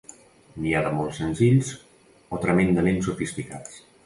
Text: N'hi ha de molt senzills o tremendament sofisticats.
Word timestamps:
N'hi 0.61 0.71
ha 0.77 0.81
de 0.85 0.93
molt 0.99 1.13
senzills 1.17 1.69
o 2.37 2.41
tremendament 2.47 2.99
sofisticats. 3.11 3.79